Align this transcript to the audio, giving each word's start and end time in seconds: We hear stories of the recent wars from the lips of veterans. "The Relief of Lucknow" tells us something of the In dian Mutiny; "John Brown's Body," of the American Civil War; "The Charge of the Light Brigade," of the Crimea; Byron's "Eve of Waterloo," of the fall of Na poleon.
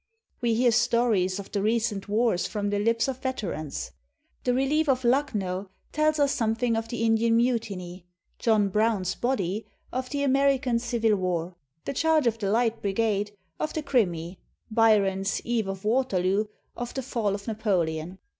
We 0.41 0.55
hear 0.55 0.71
stories 0.71 1.37
of 1.37 1.51
the 1.51 1.61
recent 1.61 2.09
wars 2.09 2.47
from 2.47 2.71
the 2.71 2.79
lips 2.79 3.07
of 3.07 3.19
veterans. 3.21 3.91
"The 4.45 4.53
Relief 4.55 4.89
of 4.89 5.03
Lucknow" 5.03 5.69
tells 5.91 6.17
us 6.17 6.31
something 6.31 6.75
of 6.75 6.87
the 6.87 7.03
In 7.05 7.13
dian 7.17 7.37
Mutiny; 7.37 8.03
"John 8.39 8.69
Brown's 8.69 9.13
Body," 9.13 9.67
of 9.93 10.09
the 10.09 10.23
American 10.23 10.79
Civil 10.79 11.17
War; 11.17 11.53
"The 11.85 11.93
Charge 11.93 12.25
of 12.25 12.39
the 12.39 12.49
Light 12.49 12.81
Brigade," 12.81 13.33
of 13.59 13.73
the 13.73 13.83
Crimea; 13.83 14.37
Byron's 14.71 15.39
"Eve 15.45 15.67
of 15.67 15.85
Waterloo," 15.85 16.45
of 16.75 16.95
the 16.95 17.03
fall 17.03 17.35
of 17.35 17.47
Na 17.47 17.53
poleon. 17.53 18.17